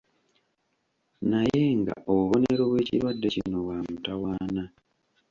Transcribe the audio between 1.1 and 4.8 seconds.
Naye nga obubonero bw’ekirwadde kino bwa mutawaana.